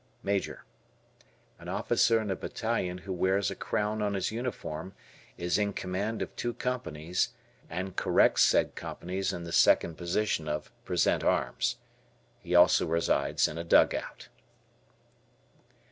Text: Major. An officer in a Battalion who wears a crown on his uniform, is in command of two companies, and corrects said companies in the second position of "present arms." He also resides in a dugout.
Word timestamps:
Major. 0.23 0.63
An 1.59 1.69
officer 1.69 2.19
in 2.19 2.31
a 2.31 2.35
Battalion 2.35 2.97
who 2.97 3.13
wears 3.13 3.51
a 3.51 3.55
crown 3.55 4.01
on 4.01 4.15
his 4.15 4.31
uniform, 4.31 4.95
is 5.37 5.59
in 5.59 5.73
command 5.73 6.23
of 6.23 6.35
two 6.35 6.55
companies, 6.55 7.33
and 7.69 7.95
corrects 7.95 8.41
said 8.41 8.73
companies 8.73 9.31
in 9.31 9.43
the 9.43 9.51
second 9.51 9.99
position 9.99 10.47
of 10.47 10.71
"present 10.85 11.23
arms." 11.23 11.75
He 12.39 12.55
also 12.55 12.87
resides 12.87 13.47
in 13.47 13.59
a 13.59 13.63
dugout. 13.63 14.29